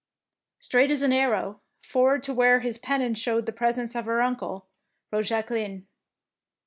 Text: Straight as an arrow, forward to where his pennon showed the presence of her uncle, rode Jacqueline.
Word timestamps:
Straight 0.57 0.89
as 0.89 1.03
an 1.03 1.13
arrow, 1.13 1.61
forward 1.83 2.23
to 2.23 2.33
where 2.33 2.61
his 2.61 2.79
pennon 2.79 3.13
showed 3.13 3.45
the 3.45 3.51
presence 3.51 3.93
of 3.93 4.05
her 4.07 4.23
uncle, 4.23 4.65
rode 5.11 5.25
Jacqueline. 5.25 5.85